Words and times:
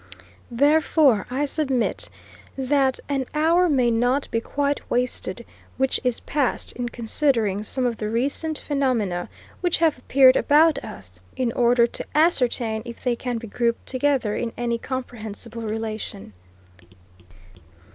Therefore, 0.49 1.27
I 1.29 1.45
submit, 1.45 2.09
that 2.57 2.99
an 3.07 3.27
hour 3.35 3.69
may 3.69 3.91
not 3.91 4.27
be 4.31 4.41
quite 4.41 4.81
wasted 4.89 5.45
which 5.77 5.99
is 6.03 6.21
passed 6.21 6.71
in 6.71 6.89
considering 6.89 7.61
some 7.61 7.85
of 7.85 7.97
the 7.97 8.09
recent 8.09 8.57
phenomena 8.57 9.29
which 9.59 9.77
have 9.77 9.99
appeared 9.99 10.35
about 10.35 10.79
us, 10.83 11.19
in 11.35 11.51
order 11.51 11.85
to 11.85 12.05
ascertain 12.15 12.81
if 12.83 13.03
they 13.03 13.15
can 13.15 13.37
be 13.37 13.45
grouped 13.45 13.85
together 13.85 14.35
in 14.35 14.53
any 14.57 14.79
comprehensible 14.79 15.61
relation. 15.61 16.33